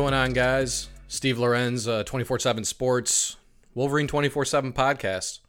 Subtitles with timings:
[0.00, 0.88] Going on, guys?
[1.08, 3.36] Steve Lorenz, uh, 24 7 Sports,
[3.74, 5.40] Wolverine 24 7 podcast.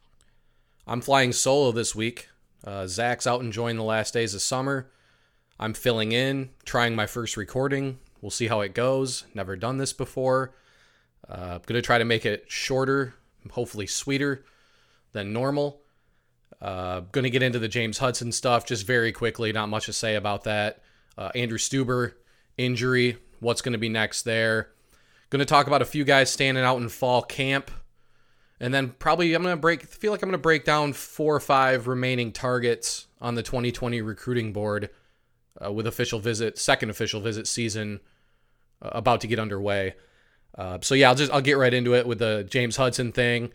[0.86, 2.28] I'm flying solo this week.
[2.62, 4.90] Uh, Zach's out enjoying the last days of summer.
[5.58, 7.98] I'm filling in, trying my first recording.
[8.20, 9.24] We'll see how it goes.
[9.32, 10.54] Never done this before.
[11.26, 13.14] Uh, going to try to make it shorter,
[13.52, 14.44] hopefully sweeter
[15.12, 15.80] than normal.
[16.60, 19.50] Uh, going to get into the James Hudson stuff just very quickly.
[19.50, 20.82] Not much to say about that.
[21.16, 22.12] Uh, Andrew Stueber
[22.58, 23.16] injury.
[23.42, 24.70] What's going to be next there?
[25.30, 27.70] Going to talk about a few guys standing out in fall camp,
[28.60, 29.82] and then probably I'm going to break.
[29.82, 34.00] Feel like I'm going to break down four or five remaining targets on the 2020
[34.00, 34.90] recruiting board
[35.64, 37.98] uh, with official visit, second official visit season
[38.80, 39.94] uh, about to get underway.
[40.56, 43.52] Uh, so yeah, I'll just I'll get right into it with the James Hudson thing.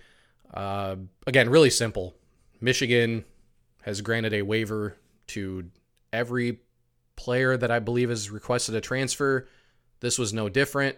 [0.53, 2.13] Uh, again, really simple.
[2.59, 3.23] Michigan
[3.83, 5.69] has granted a waiver to
[6.11, 6.59] every
[7.15, 9.47] player that I believe has requested a transfer.
[9.99, 10.97] This was no different.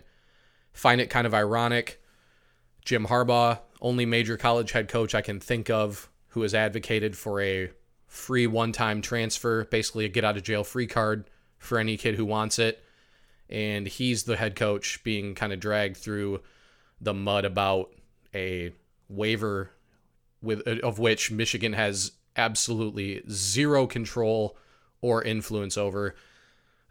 [0.73, 2.01] Find it kind of ironic.
[2.83, 7.41] Jim Harbaugh, only major college head coach I can think of who has advocated for
[7.41, 7.71] a
[8.07, 12.15] free one time transfer, basically a get out of jail free card for any kid
[12.15, 12.83] who wants it.
[13.49, 16.41] And he's the head coach being kind of dragged through
[17.01, 17.91] the mud about
[18.33, 18.73] a
[19.07, 19.71] waiver
[20.41, 24.55] with of which Michigan has absolutely zero control
[25.01, 26.15] or influence over.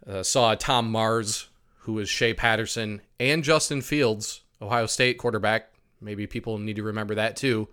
[0.06, 1.47] Uh, saw Tom Mars,
[1.88, 5.70] who was Shea Patterson and Justin Fields, Ohio State quarterback.
[6.02, 7.66] Maybe people need to remember that too.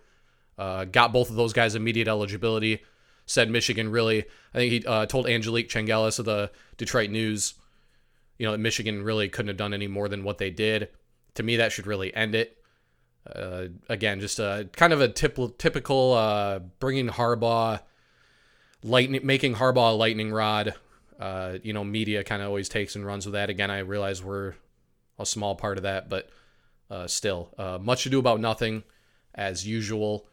[0.57, 2.81] Uh, got both of those guys immediate eligibility.
[3.25, 4.23] Said Michigan really.
[4.53, 7.55] I think he uh, told Angelique Chengelis of the Detroit News,
[8.37, 10.87] you know, that Michigan really couldn't have done any more than what they did.
[11.33, 12.57] To me, that should really end it.
[13.29, 17.81] Uh, again, just a kind of a tip, typical uh, bringing Harbaugh,
[18.81, 20.73] lightning, making Harbaugh a lightning rod.
[21.19, 23.49] Uh, you know, media kind of always takes and runs with that.
[23.49, 24.55] Again, I realize we're
[25.17, 26.29] a small part of that, but
[26.89, 28.83] uh, still, uh, much ado about nothing,
[29.33, 30.27] as usual.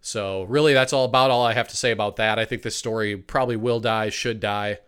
[0.00, 2.38] So really, that's all about all I have to say about that.
[2.38, 4.78] I think this story probably will die, should die.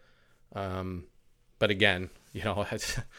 [0.54, 1.04] Um,
[1.58, 2.66] but again, you know,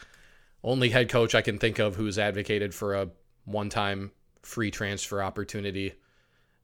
[0.64, 3.08] only head coach I can think of who's advocated for a
[3.44, 4.12] one time
[4.42, 5.94] free transfer opportunity,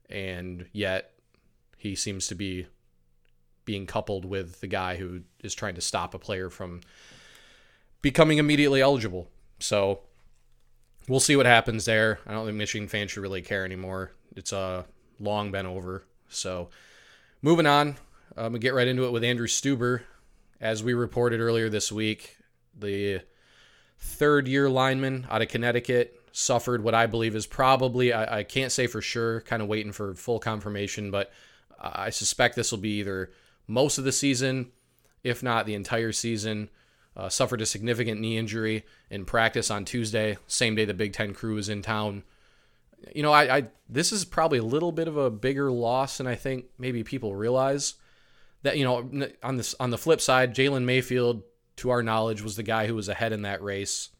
[0.08, 1.12] and yet
[1.76, 2.66] he seems to be
[3.68, 6.80] being coupled with the guy who is trying to stop a player from
[8.00, 9.28] becoming immediately eligible.
[9.58, 10.00] So
[11.06, 12.18] we'll see what happens there.
[12.26, 14.12] I don't think Michigan fans should really care anymore.
[14.34, 14.84] It's uh,
[15.20, 16.02] long been over.
[16.30, 16.70] So
[17.42, 17.98] moving on,
[18.38, 20.00] I'm going to get right into it with Andrew Stueber.
[20.62, 22.38] As we reported earlier this week,
[22.74, 23.20] the
[23.98, 28.72] third year lineman out of Connecticut suffered what I believe is probably, I, I can't
[28.72, 31.30] say for sure, kind of waiting for full confirmation, but
[31.78, 33.30] I suspect this will be either
[33.68, 34.72] most of the season,
[35.22, 36.70] if not the entire season.
[37.16, 41.34] Uh, suffered a significant knee injury in practice on Tuesday, same day the Big Ten
[41.34, 42.22] crew was in town.
[43.12, 46.28] You know, I, I this is probably a little bit of a bigger loss than
[46.28, 47.94] I think maybe people realize.
[48.62, 51.42] That you know, on this on the flip side, Jalen Mayfield,
[51.76, 54.10] to our knowledge, was the guy who was ahead in that race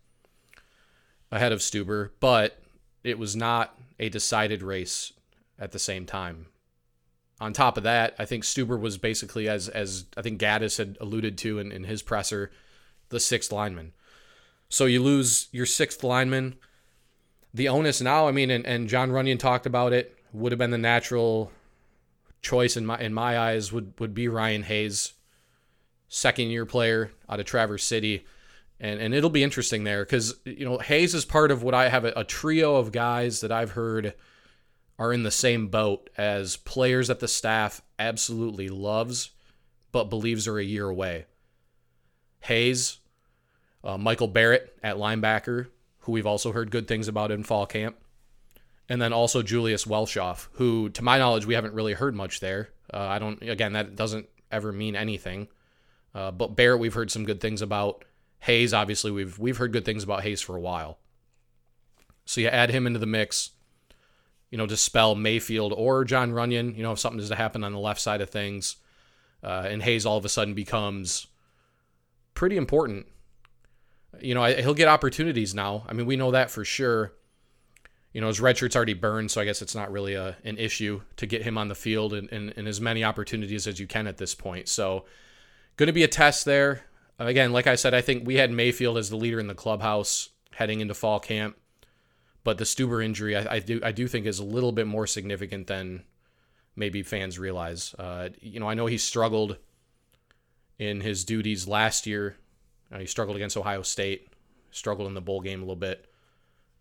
[1.31, 2.61] ahead of Stueber, but
[3.05, 5.13] it was not a decided race
[5.59, 6.47] at the same time.
[7.41, 10.99] On top of that, I think Stueber was basically, as as I think Gattis had
[11.01, 12.51] alluded to in, in his presser,
[13.11, 13.93] the sixth lineman.
[14.69, 16.57] So you lose your sixth lineman.
[17.55, 20.71] The onus now, I mean, and, and Jon Runyan talked about it, would have been
[20.71, 21.53] the natural
[22.43, 25.15] choice in my in my eyes would would be Ryan Hayes,
[26.09, 28.25] second year player out of Traverse City
[28.81, 31.89] and and it'll be interesting there because you know Hayes is part of what I
[31.89, 34.15] have a, a, trio of guys that I've heard
[34.99, 39.31] are in the same boat as players that the staff absolutely loves,
[39.93, 41.27] but believes are a year away.
[42.41, 42.99] Hayes,
[43.85, 45.69] uh, Michael Barrett at linebacker,
[46.01, 47.97] who we've also heard good things about in fall camp,
[48.89, 52.71] and then also Julius Welschof, who to my knowledge we haven't really heard much there.
[52.93, 55.49] Uh, I don't again that doesn't ever mean anything,
[56.15, 58.05] uh, but Barrett we've heard some good things about.
[58.41, 60.99] Hayes, obviously, we've we've heard good things about Hayes for a while.
[62.25, 63.51] So you add him into the mix,
[64.51, 67.73] you know, dispel Mayfield or Jon Runyan, you know, if something is to happen on
[67.73, 68.77] the left side of things,
[69.43, 71.27] uh, and Hayes all of a sudden becomes
[72.35, 73.07] pretty important.
[74.21, 75.85] You know, he'll get opportunities now.
[75.87, 77.13] I mean, we know that for sure.
[78.13, 80.57] You know, his red shirt's already burned, so I guess it's not really a, an
[80.57, 83.87] issue to get him on the field and, and, and as many opportunities as you
[83.87, 84.69] can at this point.
[84.69, 85.05] So,
[85.77, 86.85] going to be a test there.
[87.19, 90.31] Again, like I said, I think we had Mayfield as the leader in the clubhouse
[90.53, 91.57] heading into fall camp,
[92.45, 95.07] but the Stueber injury, I, I do I do think is a little bit more
[95.07, 96.05] significant than
[96.77, 97.95] maybe fans realize.
[97.99, 99.59] Uh, you know, I know he struggled
[100.79, 102.37] in his duties last year.
[102.93, 104.29] Uh, he struggled against Ohio State.
[104.71, 106.07] struggled in the bowl game a little bit,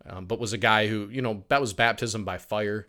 [0.06, 2.88] um, but was a guy who, you know, that was baptism by fire.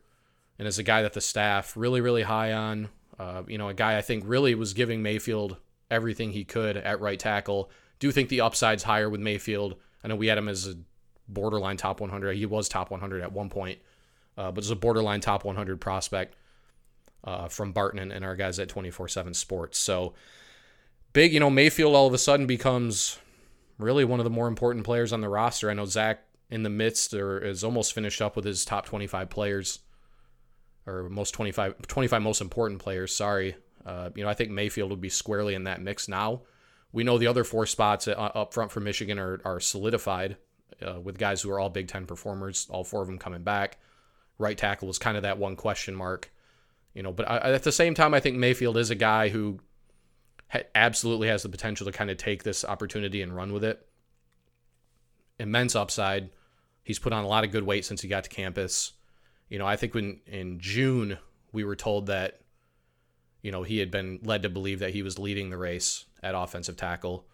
[0.58, 2.88] And as a guy that the staff really, really high on,
[3.18, 5.56] uh, you know, a guy I think really was giving Mayfield
[5.90, 7.70] everything he could at right tackle.
[7.98, 9.76] Do think the upside's higher with Mayfield.
[10.02, 10.76] I know we had him as a
[11.28, 12.36] borderline top 100.
[12.36, 13.78] He was top 100 at one point,
[14.36, 16.36] uh, but as a borderline top 100 prospect
[17.24, 19.78] uh, from Barton and, and our guys at 24 7 Sports.
[19.78, 20.14] So
[21.12, 23.18] big, you know, Mayfield all of a sudden becomes
[23.78, 25.70] really one of the more important players on the roster.
[25.70, 29.28] I know Zach in the midst or is almost finished up with his top 25
[29.28, 29.80] players
[30.86, 33.14] or most 25, 25 most important players.
[33.14, 33.56] Sorry.
[33.84, 36.42] Uh, you know, I think Mayfield would be squarely in that mix now.
[36.92, 40.36] We know the other four spots uh, up front for Michigan are, are solidified
[40.86, 43.78] uh, with guys who are all Big Ten performers, all four of them coming back.
[44.38, 46.30] Right tackle was kind of that one question mark,
[46.94, 47.12] you know.
[47.12, 49.58] But I, at the same time, I think Mayfield is a guy who
[50.48, 53.84] ha- absolutely has the potential to kind of take this opportunity and run with it.
[55.38, 56.30] Immense upside.
[56.82, 58.92] He's put on a lot of good weight since he got to campus.
[59.48, 61.18] You know, I think when in June
[61.52, 62.40] we were told that,
[63.42, 66.34] you know, he had been led to believe that he was leading the race at
[66.34, 67.26] offensive tackle.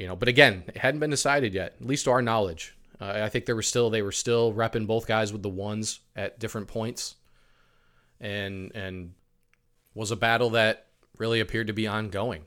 [0.00, 2.74] You know, but again, it hadn't been decided yet, at least to our knowledge.
[2.98, 6.00] Uh, I think there were still they were still repping both guys with the ones
[6.16, 7.16] at different points,
[8.18, 9.12] and and
[9.92, 10.86] was a battle that
[11.18, 12.46] really appeared to be ongoing.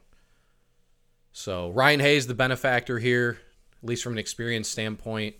[1.31, 3.37] So Ryan Hayes, the benefactor here,
[3.83, 5.35] at least from an experience standpoint.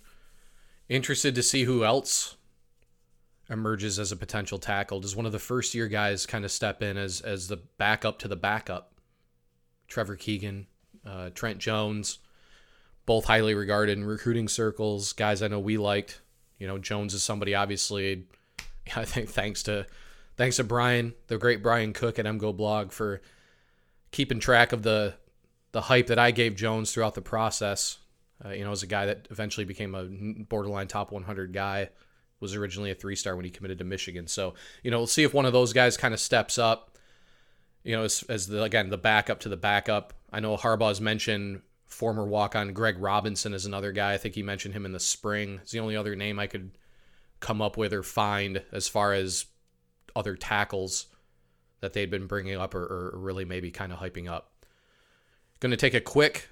[0.89, 2.35] Interested to see who else
[3.49, 4.99] emerges as a potential tackle.
[4.99, 8.19] Does one of the first year guys kind of step in as as the backup
[8.19, 8.93] to the backup?
[9.87, 10.67] Trevor Keegan,
[11.05, 12.19] uh, Trent Jones,
[13.05, 15.13] both highly regarded in recruiting circles.
[15.13, 16.21] Guys I know we liked.
[16.57, 18.25] You know, Jones is somebody obviously.
[18.95, 19.85] I think thanks to
[20.35, 23.21] thanks to Brian, the great Brian Cook at MGoBlog for
[24.11, 25.15] keeping track of the
[25.71, 27.97] the hype that I gave Jones throughout the process.
[28.43, 30.05] Uh, you know, as a guy that eventually became a
[30.43, 31.89] borderline top 100 guy
[32.39, 34.27] was originally a three star when he committed to Michigan.
[34.27, 34.53] So,
[34.83, 36.92] you know, we'll see if one of those guys kind of steps up,
[37.83, 40.13] you know, as, as the, again, the backup to the backup.
[40.31, 44.13] I know Harbaugh's mentioned former walk on Greg Robinson is another guy.
[44.13, 45.59] I think he mentioned him in the spring.
[45.61, 46.71] It's the only other name I could
[47.39, 49.45] come up with or find as far as
[50.15, 51.07] other tackles
[51.81, 54.51] that they'd been bringing up or, or really maybe kind of hyping up.
[55.59, 56.47] Going to take a quick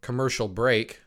[0.00, 1.00] commercial break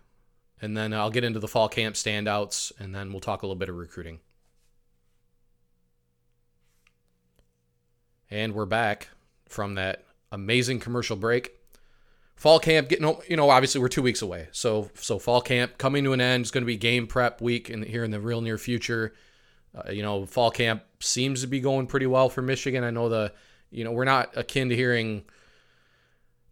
[0.59, 3.55] and then I'll get into the fall camp standouts and then we'll talk a little
[3.55, 4.19] bit of recruiting.
[8.29, 9.09] And we're back
[9.47, 11.53] from that amazing commercial break.
[12.35, 14.47] Fall camp getting you know obviously we're 2 weeks away.
[14.51, 16.41] So so fall camp coming to an end.
[16.41, 19.13] It's going to be game prep week in here in the real near future.
[19.75, 22.83] Uh, you know, fall camp seems to be going pretty well for Michigan.
[22.83, 23.33] I know the
[23.71, 25.23] you know, we're not akin to hearing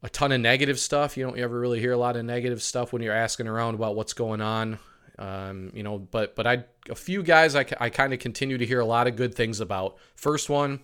[0.03, 1.17] a ton of negative stuff.
[1.17, 3.95] You don't ever really hear a lot of negative stuff when you're asking around about
[3.95, 4.79] what's going on.
[5.17, 8.65] Um, you know, but but I a few guys I, I kind of continue to
[8.65, 9.97] hear a lot of good things about.
[10.15, 10.81] First one,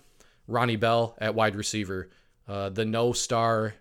[0.52, 2.10] Ronnie Bell at wide receiver,
[2.46, 3.74] uh, the no star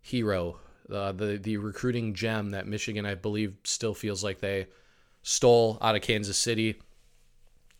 [0.00, 0.58] hero,
[0.90, 4.68] uh, the the recruiting gem that Michigan I believe still feels like they
[5.22, 6.80] stole out of Kansas City.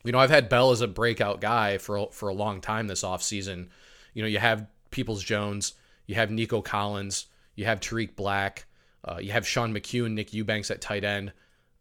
[0.05, 3.05] You know, I've had Bell as a breakout guy for for a long time this
[3.05, 3.69] offseason.
[4.15, 5.75] You know, you have Peoples Jones,
[6.07, 8.67] you have Nico Collins, you have Tarik Black,
[9.05, 11.33] uh, you have Sean McHugh, and Nick Eubanks at tight end.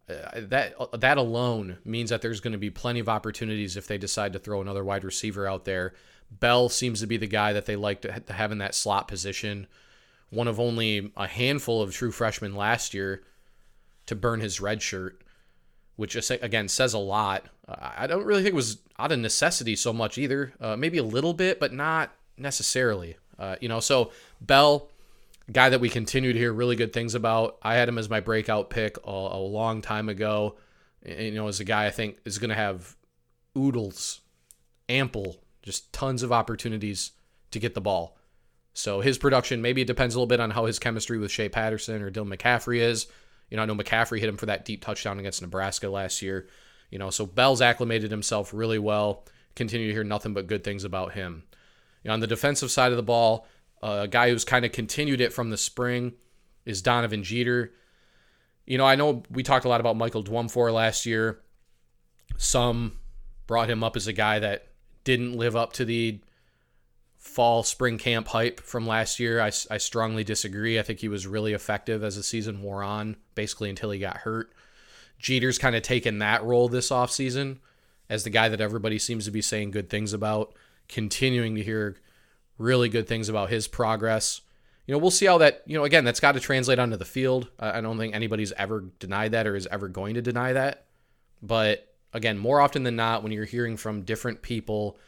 [0.08, 3.98] Uh, that that alone means that there's going to be plenty of opportunities if they
[3.98, 5.94] decide to throw another wide receiver out there.
[6.40, 9.66] Bell seems to be the guy that they like to have in that slot position.
[10.30, 13.22] One of only a handful of true freshmen last year
[14.06, 15.22] to burn his red shirt,
[15.96, 17.46] which again says a lot.
[17.68, 20.52] I don't really think it was out of necessity so much either.
[20.60, 23.16] Uh, maybe a little bit, but not necessarily.
[23.38, 24.10] Uh, you know, so
[24.40, 24.88] Bell,
[25.50, 27.58] guy that we continue to hear really good things about.
[27.62, 30.56] I had him as my breakout pick a, a long time ago.
[31.04, 32.96] You know, as a guy I think is going to have
[33.56, 34.20] oodles,
[34.88, 37.12] ample just tons of opportunities
[37.52, 38.16] to get the ball.
[38.74, 41.48] So his production, maybe it depends a little bit on how his chemistry with Shea
[41.48, 43.06] Patterson or Dylan McCaffrey is.
[43.50, 46.48] You know, I know McCaffrey hit him for that deep touchdown against Nebraska last year.
[46.90, 49.24] You know, so Bell's acclimated himself really well.
[49.54, 51.44] Continue to hear nothing but good things about him.
[52.02, 53.46] You know, on the defensive side of the ball,
[53.82, 56.14] uh, a guy who's kind of continued it from the spring
[56.64, 57.72] is Donovan Jeter.
[58.66, 61.40] You know, I know we talked a lot about Michael Dwumfour last year.
[62.38, 62.98] Some
[63.46, 64.68] brought him up as a guy that
[65.04, 66.20] didn't live up to the
[67.18, 69.40] fall spring camp hype from last year.
[69.40, 70.78] I, I strongly disagree.
[70.78, 74.18] I think he was really effective as the season wore on, basically until he got
[74.18, 74.52] hurt.
[75.18, 77.58] Jeter's kind of taken that role this offseason
[78.10, 80.52] as the guy that everybody seems to be saying good things about,
[80.88, 81.96] continuing to hear
[82.58, 84.40] really good things about his progress.
[84.86, 87.04] you know, we'll see how that, you know, again, that's got to translate onto the
[87.04, 87.48] field.
[87.58, 90.86] I don't think anybody's ever denied that or is ever going to deny that.
[91.40, 94.98] But again, more often than not, when you're hearing from different people,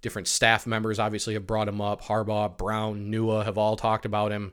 [0.00, 2.02] different staff members obviously have brought him up.
[2.02, 4.52] Harbaugh, Brown, Nua have all talked about him.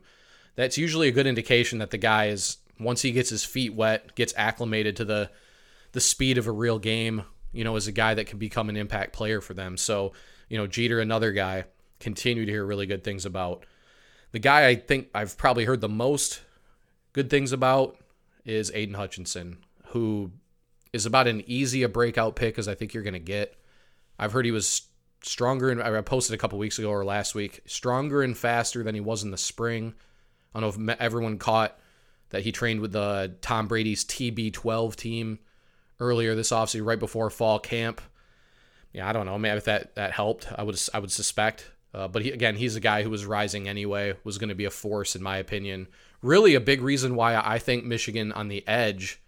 [0.56, 4.16] That's usually a good indication that the guy is once he gets his feet wet,
[4.16, 5.30] gets acclimated to the
[5.92, 8.78] the speed of a real game, you know, is a guy that can become an
[8.78, 9.76] impact player for them.
[9.76, 10.14] So,
[10.48, 11.66] you know, Jeter, another guy,
[12.00, 13.66] continue to hear really good things about.
[14.32, 16.42] The guy I think I've probably heard the most
[17.14, 17.98] good things about
[18.46, 20.32] is Aidan Hutchinson, who
[20.94, 23.56] is about an easy a breakout pick as I think you're going to get.
[24.18, 24.84] I've heard he was
[25.22, 28.96] stronger and I posted a couple weeks ago or last week, stronger and faster than
[28.96, 29.94] he was in the spring.
[30.54, 31.78] I don't know if everyone caught
[32.30, 35.40] that he trained with the Tom Brady's TB12 team
[36.00, 38.02] earlier this offseason, right before fall camp.
[38.94, 39.38] Yeah, I don't know.
[39.38, 41.70] Maybe if that that helped, I would I would suspect.
[41.94, 44.14] Uh, but he, again, he's a guy who was rising anyway.
[44.24, 45.88] Was going to be a force in my opinion.
[46.22, 49.22] Really, a big reason why I think Michigan on the edge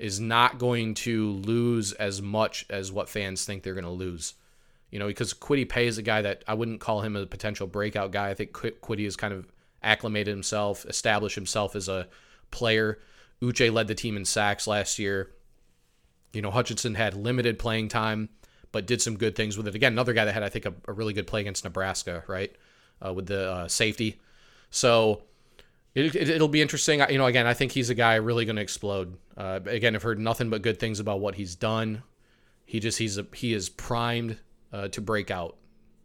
[0.00, 4.32] is not going to lose as much as what fans think they're going to lose.
[4.90, 7.66] You know, because Kwity Paye is a guy that I wouldn't call him a potential
[7.66, 8.30] breakout guy.
[8.30, 9.46] I think Kwity has kind of
[9.82, 12.08] acclimated himself, established himself as a
[12.50, 12.98] player.
[13.42, 15.30] Uche led the team in sacks last year.
[16.32, 18.30] You know, Hutchinson had limited playing time,
[18.72, 19.74] but did some good things with it.
[19.74, 22.56] Again, another guy that had, I think, a, a really good play against Nebraska, right,
[23.04, 24.20] uh, with the uh, safety.
[24.70, 25.24] So
[25.94, 27.02] it, will be interesting.
[27.08, 29.16] You know, again, I think he's a guy really going to explode.
[29.36, 32.02] Uh, again, I've heard nothing but good things about what he's done.
[32.64, 34.38] He just he's a, he is primed
[34.72, 35.56] uh, to break out.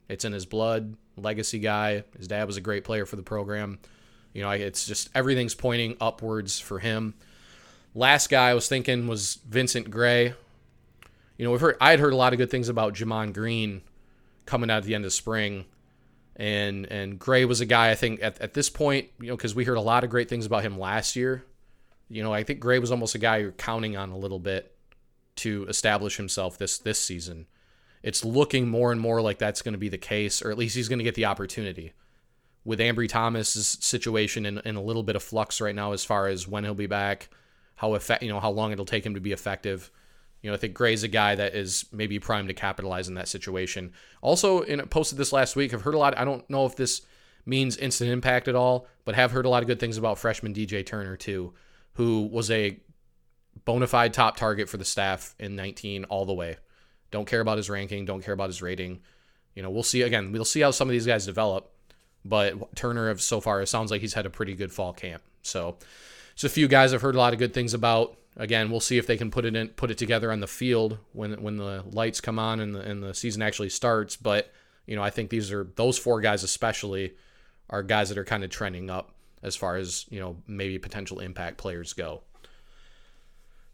[0.10, 0.96] It's in his blood.
[1.18, 2.04] Legacy guy.
[2.18, 3.80] His dad was a great player for the program.
[4.34, 7.14] You know, it's just everything's pointing upwards for him.
[7.94, 10.34] Last guy I was thinking was Vincent Gray.
[11.38, 13.82] You know, we've heard I had heard a lot of good things about Gemon Green
[14.46, 15.66] coming out at the end of spring.
[16.36, 19.56] And and Gray was a guy I think at, at this point, you know, because
[19.56, 21.46] we heard a lot of great things about him last year.
[22.10, 24.76] You know, I think Gray was almost a guy you're counting on a little bit
[25.38, 27.48] to establish himself this this season.
[28.04, 30.76] It's looking more and more like that's going to be the case, or at least
[30.76, 31.94] he's going to get the opportunity
[32.66, 36.28] with Ambry Thomas's situation in, in a little bit of flux right now as far
[36.28, 37.30] as when he'll be back,
[37.76, 39.92] how effect, you know, how long it'll take him to be effective.
[40.46, 43.28] You know, I think Gray's a guy that is maybe primed to capitalize in that
[43.28, 43.94] situation.
[44.22, 46.16] Also, posted this last week, I've heard a lot.
[46.16, 47.02] I don't know if this
[47.48, 50.54] means instant impact at all, but have heard a lot of good things about freshman
[50.54, 51.56] DJ Turner too,
[51.94, 52.80] who was a
[53.66, 56.58] bona fide top target for the staff in 19 all the way.
[57.10, 59.02] Don't care about his ranking, don't care about his rating.
[59.56, 60.32] You know, we'll see again.
[60.32, 61.72] We'll see how some of these guys develop.
[62.24, 65.24] But Turner, of so far, it sounds like he's had a pretty good fall camp.
[65.42, 65.80] So,
[66.34, 68.20] it's a few guys I've heard a lot of good things about.
[68.38, 70.98] Again, we'll see if they can put it in, put it together on the field
[71.14, 74.16] when when the lights come on and the and the season actually starts.
[74.16, 74.52] But
[74.86, 77.14] you know, I think these are those four guys especially
[77.70, 81.20] are guys that are kind of trending up as far as you know maybe potential
[81.20, 82.22] impact players go.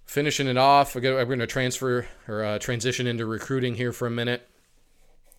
[0.05, 4.11] Finishing it off, we're going to transfer or uh, transition into recruiting here for a
[4.11, 4.47] minute.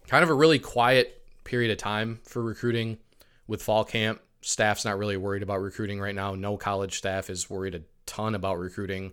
[0.08, 2.98] Kind of a really quiet period of time for recruiting
[3.46, 4.20] with fall camp.
[4.40, 6.34] Staff's not really worried about recruiting right now.
[6.34, 9.12] No college staff is worried a ton about recruiting.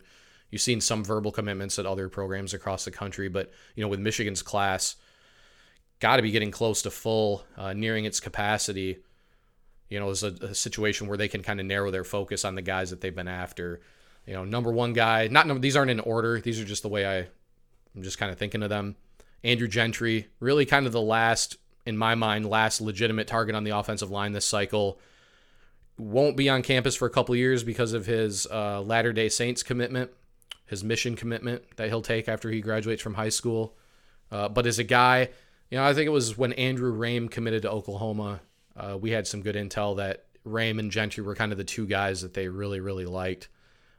[0.49, 3.99] You've seen some verbal commitments at other programs across the country, but you know, with
[3.99, 4.95] Michigan's class,
[5.99, 8.97] got to be getting close to full, uh, nearing its capacity.
[9.89, 12.55] You know, it's a, a situation where they can kind of narrow their focus on
[12.55, 13.81] the guys that they've been after.
[14.25, 15.27] You know, number one guy.
[15.27, 16.39] Not number, these aren't in order.
[16.39, 17.27] These are just the way I,
[17.95, 18.95] I'm just kind of thinking of them.
[19.43, 23.71] Andrew Gentry, really kind of the last in my mind, last legitimate target on the
[23.71, 24.99] offensive line this cycle.
[25.99, 29.63] Won't be on campus for a couple years because of his uh, Latter day Saints
[29.63, 30.09] commitment,
[30.65, 33.75] his mission commitment that he'll take after he graduates from high school.
[34.31, 35.29] Uh, but as a guy,
[35.69, 38.39] you know, I think it was when Andrew Raym committed to Oklahoma,
[38.77, 41.85] uh, we had some good intel that Raym and Gentry were kind of the two
[41.85, 43.49] guys that they really, really liked.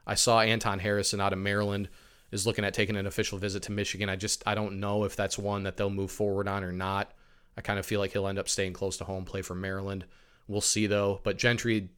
[0.05, 1.87] I saw Anton Harrison out of Maryland
[2.31, 4.09] is looking at taking an official visit to Michigan.
[4.09, 7.11] I just I don't know if that's one that they'll move forward on or not.
[7.57, 10.05] I kind of feel like he'll end up staying close to home, play for Maryland.
[10.51, 11.21] We'll see though.
[11.23, 11.89] But Gentry,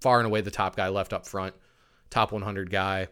[0.00, 1.54] far and away the top guy left up front,
[2.10, 3.06] top 100 guy.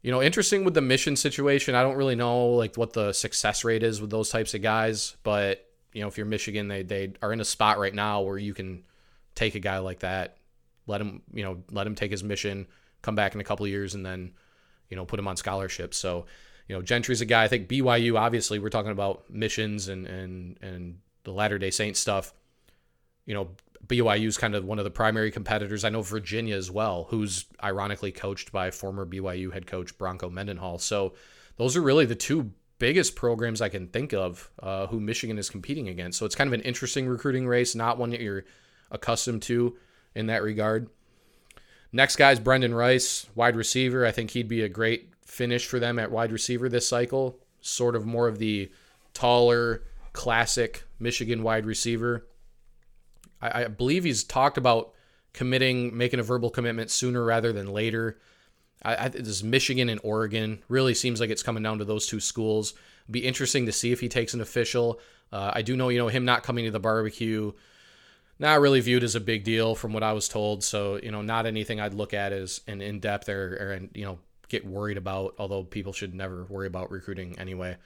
[0.00, 1.74] You know, interesting with the mission situation.
[1.74, 5.16] I don't really know like what the success rate is with those types of guys,
[5.24, 8.38] but you know, if you're Michigan, they they are in a spot right now where
[8.38, 8.84] you can
[9.34, 10.36] take a guy like that,
[10.86, 12.66] let him, you know, let him take his mission,
[13.02, 14.32] come back in a couple years, and then,
[14.88, 15.94] you know, put him on scholarship.
[15.94, 16.26] So,
[16.68, 17.44] you know, Gentry's a guy.
[17.44, 18.18] I think BYU.
[18.18, 22.32] Obviously, we're talking about missions and and and the Latter day Saint stuff,
[23.26, 23.48] you know,
[23.86, 25.84] BYU is kind of one of the primary competitors.
[25.84, 30.78] I know Virginia as well, who's ironically coached by former BYU head coach Bronco Mendenhall.
[30.78, 31.14] So
[31.56, 35.50] those are really the two biggest programs I can think of uh, who Michigan is
[35.50, 36.18] competing against.
[36.18, 38.44] So it's kind of an interesting recruiting race, not one that you're
[38.90, 39.76] accustomed to
[40.14, 40.88] in that regard.
[41.92, 44.06] Next guy is Brendan Rice, wide receiver.
[44.06, 47.38] I think he'd be a great finish for them at wide receiver this cycle.
[47.60, 48.70] Sort of more of the
[49.14, 52.26] taller, classic Michigan wide receiver.
[53.42, 54.94] I, I believe he's talked about
[55.34, 58.18] committing, making a verbal commitment sooner rather than later.
[58.82, 62.20] I, I, this Michigan and Oregon really seems like it's coming down to those two
[62.20, 62.74] schools.
[63.10, 65.00] Be interesting to see if he takes an official.
[65.32, 67.52] Uh, I do know, you know, him not coming to the barbecue,
[68.38, 70.62] not really viewed as a big deal from what I was told.
[70.62, 74.04] So, you know, not anything I'd look at as an in depth or, or, you
[74.04, 74.18] know,
[74.48, 77.76] get worried about, although people should never worry about recruiting anyway.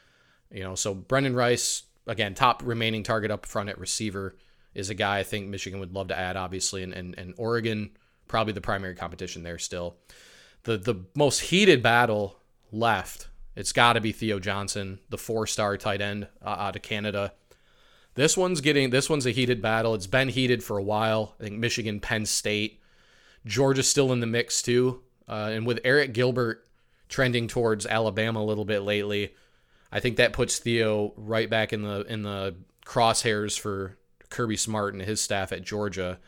[0.50, 4.36] You know, so Brendan Rice, again, top remaining target up front at receiver,
[4.76, 7.90] is a guy I think Michigan would love to add, obviously, and, and, and Oregon,
[8.28, 9.96] probably the primary competition there still.
[10.64, 12.38] The, the most heated battle
[12.70, 17.32] left it's got to be Theo Johnson, the four-star tight end uh, out of Canada.
[18.14, 19.94] This one's getting this one's a heated battle.
[19.94, 21.34] It's been heated for a while.
[21.40, 22.80] I think Michigan, Penn State,
[23.46, 25.02] Georgia's still in the mix too.
[25.26, 26.66] Uh, and with Arik Gilbert
[27.08, 29.34] trending towards Alabama a little bit lately,
[29.90, 33.96] I think that puts Theo right back in the in the crosshairs for
[34.36, 36.18] Kirby Smart and his staff at Georgia.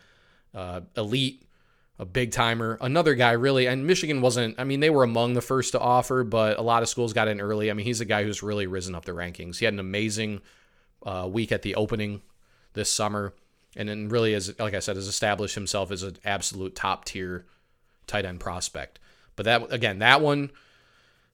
[0.55, 1.43] Uh, elite
[1.99, 2.79] a big timer.
[2.81, 6.25] Another guy, really, and Michigan wasn't, I mean, they were among the first to offer,
[6.25, 7.71] but a lot of schools got in early.
[7.71, 9.59] I mean, he's a guy who's really risen up the rankings.
[9.59, 10.41] He had an amazing
[11.05, 12.23] uh, week at the opening
[12.75, 13.35] this summer,
[13.77, 17.47] and then really, as like I said, has established himself as an absolute top tier
[18.07, 19.01] tight end prospect.
[19.35, 20.51] But that, again, that one,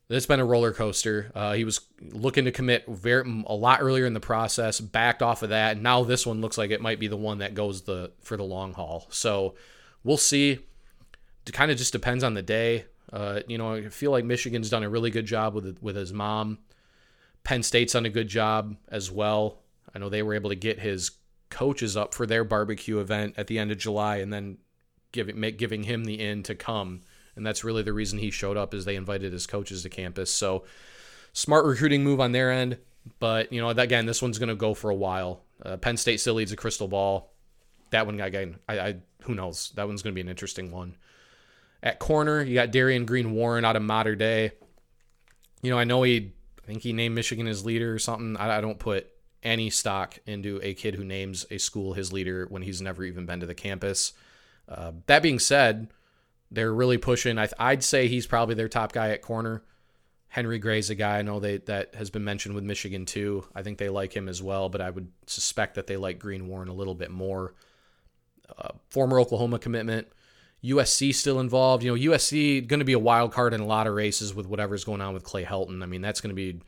[0.09, 1.33] it's been a roller coaster.
[1.35, 5.43] Uh, he was looking to commit very a lot earlier in the process, backed off
[5.43, 7.83] of that, and now this one looks like it might be the one that goes
[7.83, 9.07] the for the long haul.
[9.11, 9.55] So
[10.03, 10.59] we'll see.
[11.47, 12.85] It kind of just depends on the day.
[13.13, 16.13] Uh, you know, I feel like Michigan's done a really good job with with his
[16.13, 16.59] mom.
[17.43, 19.61] Penn State's done a good job as well.
[19.95, 21.13] I know they were able to get his
[21.51, 24.59] coaches up for their barbecue event at the end of July, and then
[25.13, 27.03] giving giving him the in to come.
[27.37, 30.33] And that's really the reason he showed up is they invited his coaches to campus.
[30.33, 30.65] So
[31.33, 32.79] smart recruiting move on their end.
[33.19, 35.43] But you know, again, this one's going to go for a while.
[35.63, 37.33] Uh, Penn State still leads a crystal ball.
[37.91, 39.73] That one again, I, I who knows?
[39.77, 40.97] That one's going to be an interesting one.
[41.83, 44.53] At corner, you got Darion Green Warren out of Mater Dei.
[45.63, 48.37] You know, I know he, I think he named Michigan his leader or something.
[48.37, 49.11] I, I don't put
[49.43, 53.27] any stock into a kid who names a school his leader when he's never even
[53.27, 54.15] been to the campus.
[54.67, 55.89] Uh, that being said,
[56.55, 57.39] they're really pushing.
[57.39, 59.63] I, would say he's probably their top guy at corner.
[60.29, 63.45] Henry Gray's a guy I know they, that has been mentioned with Michigan too.
[63.55, 66.49] I think they like him as well, but I would suspect that they like Green
[66.49, 67.55] Warren a little bit more
[68.59, 70.09] uh, former Oklahoma commitment.
[70.65, 71.85] USC still involved.
[71.85, 74.47] You know, USC going to be a wild card in a lot of races with
[74.47, 75.83] whatever's going on with Clay Helton.
[75.83, 76.61] I mean, that's going to be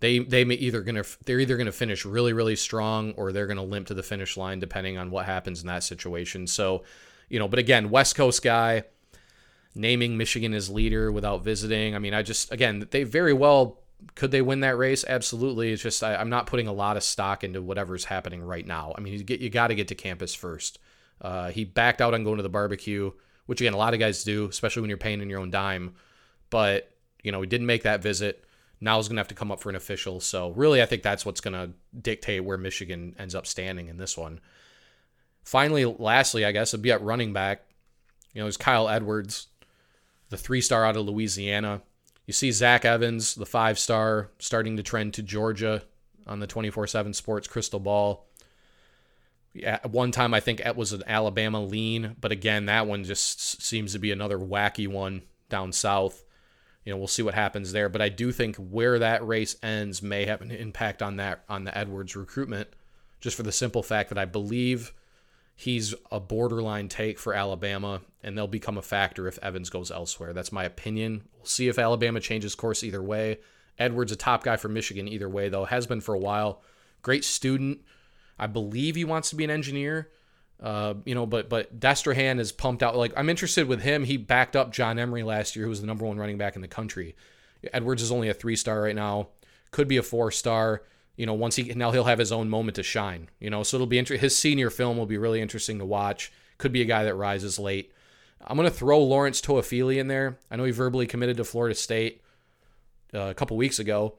[0.00, 3.32] they they may either going to they're either going to finish really really strong or
[3.32, 6.46] they're going to limp to the finish line depending on what happens in that situation.
[6.46, 6.84] So,
[7.28, 8.84] you know, but again, West Coast guy
[9.74, 11.94] naming Michigan as leader without visiting.
[11.94, 13.80] I mean, I just again, they very well
[14.14, 15.04] could they win that race?
[15.06, 15.72] Absolutely.
[15.72, 18.94] It's just I, am not putting a lot of stock into whatever's happening right now.
[18.96, 20.78] I mean, you get you got to get to campus first.
[21.20, 23.12] Uh, he backed out on going to the barbecue,
[23.46, 25.94] which again a lot of guys do, especially when you're paying in your own dime.
[26.50, 26.90] But
[27.22, 28.44] you know he didn't make that visit.
[28.80, 30.20] Now he's to have to come up for an official.
[30.20, 34.16] So really, I think that's what's to dictate where Michigan ends up standing in this
[34.16, 34.40] one.
[35.42, 37.62] Finally, lastly, I guess it'd be at running back.
[38.32, 39.46] You know, there's Kyle Edwards,
[40.34, 41.80] the three star out of Louisiana.
[42.26, 45.82] You see Zach Evans, the five star, starting to trend to Georgia
[46.26, 48.26] on the 24 7 Sports Crystal Ball.
[49.62, 53.62] At one time, I think it was an Alabama lean, but again, that one just
[53.62, 56.24] seems to be another wacky one down south.
[56.84, 57.88] You know, we'll see what happens there.
[57.88, 61.62] But I do think where that race ends may have an impact on that on
[61.62, 62.68] the Edwards recruitment,
[63.20, 64.92] just for the simple fact that I believe
[65.54, 70.32] he's a borderline take for Alabama, and they'll become a factor if Evans goes elsewhere.
[70.32, 71.24] That's my opinion.
[71.36, 73.38] We'll see if Alabama changes course either way.
[73.78, 76.62] Edwards, a top guy for Michigan either way, though, has been for a while.
[77.02, 77.80] Great student
[78.38, 80.10] I believe he wants to be an engineer.
[80.60, 82.96] Uh, you know, but but Destrehan is pumped out.
[82.96, 84.04] Like I'm interested with him.
[84.04, 86.62] He backed up John Emery last year, who was the number one running back in
[86.62, 87.16] the country.
[87.72, 89.28] Edwards is only a three star right now.
[89.70, 90.82] Could be a four star.
[91.16, 93.28] You know, once he now he'll have his own moment to shine.
[93.38, 94.22] You know, so it'll be interesting.
[94.22, 96.32] His senior film will be really interesting to watch.
[96.58, 97.92] Could be a guy that rises late.
[98.46, 100.38] I'm gonna throw Lawrence Toafili in there.
[100.50, 102.22] I know he verbally committed to Florida State
[103.14, 104.18] uh, a couple weeks ago,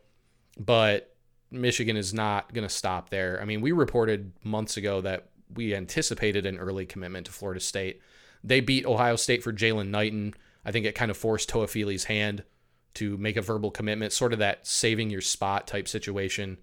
[0.58, 1.16] but
[1.52, 3.40] Michigan is not going to stop there.
[3.42, 8.02] I mean, we reported months ago that we anticipated an early commitment to Florida State.
[8.44, 10.34] They beat Ohio State for Jalen Knighton.
[10.64, 12.44] I think it kind of forced Toafili's hand
[12.96, 16.58] to make a verbal commitment, sort of that saving your spot type situation.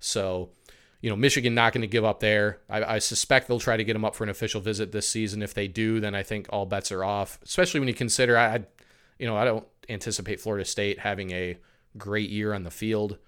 [0.00, 0.50] So,
[1.00, 2.60] you know, Michigan not going to give up there.
[2.68, 5.42] I, I, suspect they'll try to get him up for an official visit this season.
[5.42, 7.38] If they do, then I think all bets are off.
[7.42, 8.64] Especially when you consider, I,
[9.18, 11.58] you know, I don't anticipate Florida State having a
[11.98, 13.18] great year on the field.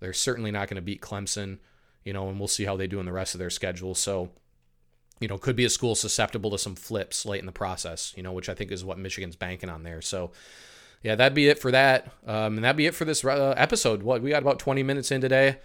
[0.00, 1.58] They're certainly not going to beat Clemson,
[2.04, 3.94] you know, and we'll see how they do in the rest of their schedule.
[3.94, 4.30] So,
[5.20, 8.22] you know, could be a school susceptible to some flips late in the process, you
[8.22, 10.02] know, which I think is what Michigan's banking on there.
[10.02, 10.32] So,
[11.02, 12.12] yeah, that'd be it for that.
[12.26, 14.02] Um, and that'd be it for this uh, episode.
[14.02, 15.58] What we got about 20 minutes in today.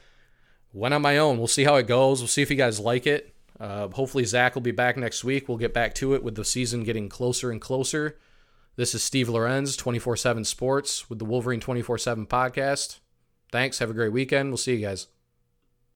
[0.77, 1.39] Went on my own.
[1.39, 2.21] We'll see how it goes.
[2.21, 3.33] We'll see if you guys like it.
[3.59, 5.49] Uh, hopefully, Zach will be back next week.
[5.49, 8.19] We'll get back to it with the season getting closer and closer.
[8.75, 12.99] This is Steve Lorenz, 24 7 Sports, with the Wolverine 24 7 podcast.
[13.51, 13.79] Thanks.
[13.79, 14.51] Have a great weekend.
[14.51, 15.07] We'll see you guys.